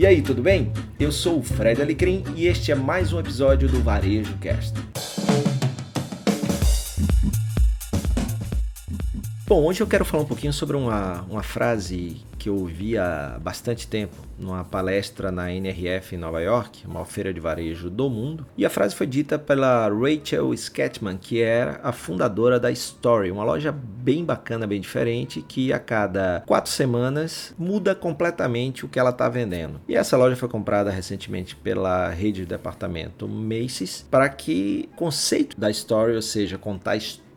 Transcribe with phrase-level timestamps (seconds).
[0.00, 0.72] E aí, tudo bem?
[0.98, 4.72] Eu sou o Fred Alecrim e este é mais um episódio do Varejo Cast.
[9.50, 13.36] Bom, hoje eu quero falar um pouquinho sobre uma, uma frase que eu ouvi há
[13.42, 18.46] bastante tempo numa palestra na NRF em Nova York, uma feira de varejo do mundo.
[18.56, 23.42] E a frase foi dita pela Rachel Sketman, que era a fundadora da Story, uma
[23.42, 29.10] loja bem bacana, bem diferente, que a cada quatro semanas muda completamente o que ela
[29.10, 29.80] está vendendo.
[29.88, 35.58] E essa loja foi comprada recentemente pela rede de departamento Macy's para que o conceito
[35.58, 37.29] da Story, ou seja, contar histórias,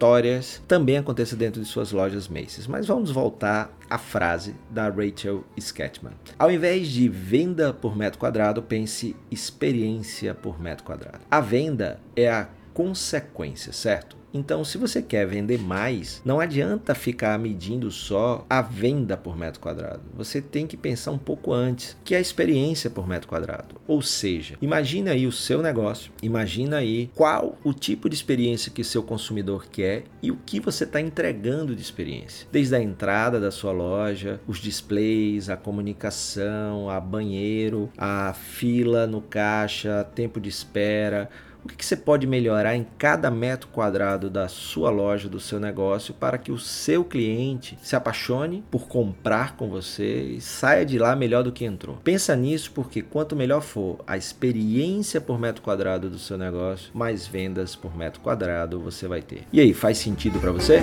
[0.68, 2.68] também aconteça dentro de suas lojas Macy's.
[2.68, 6.14] Mas vamos voltar à frase da Rachel Sketman.
[6.38, 11.20] Ao invés de venda por metro quadrado, pense experiência por metro quadrado.
[11.32, 14.24] A venda é a consequência, certo?
[14.34, 19.60] Então, se você quer vender mais, não adianta ficar medindo só a venda por metro
[19.60, 20.02] quadrado.
[20.16, 23.76] Você tem que pensar um pouco antes, que é a experiência por metro quadrado.
[23.88, 28.84] Ou seja, imagina aí o seu negócio, imagina aí qual o tipo de experiência que
[28.84, 32.48] seu consumidor quer e o que você está entregando de experiência.
[32.52, 39.22] Desde a entrada da sua loja, os displays, a comunicação, a banheiro, a fila no
[39.22, 41.30] caixa, tempo de espera
[41.64, 46.14] o que, você pode melhorar em cada metro quadrado da sua loja, do seu negócio,
[46.14, 51.16] para que o seu cliente se apaixone por comprar com você e saia de lá
[51.16, 51.98] melhor do que entrou?
[52.04, 57.26] Pensa nisso porque quanto melhor for a experiência por metro quadrado do seu negócio, mais
[57.26, 59.44] vendas por metro quadrado você vai ter.
[59.52, 60.82] E aí, faz sentido para você?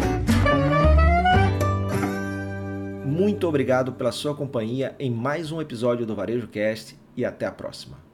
[3.05, 7.53] Muito obrigado pela sua companhia em mais um episódio do Varejo Cast e até a
[7.53, 8.10] próxima.